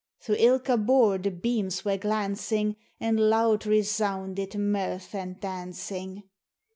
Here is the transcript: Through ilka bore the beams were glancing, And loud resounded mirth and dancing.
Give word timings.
Through 0.19 0.37
ilka 0.39 0.77
bore 0.77 1.19
the 1.19 1.29
beams 1.29 1.85
were 1.85 1.95
glancing, 1.99 2.75
And 2.99 3.19
loud 3.19 3.67
resounded 3.67 4.55
mirth 4.55 5.13
and 5.13 5.39
dancing. 5.39 6.23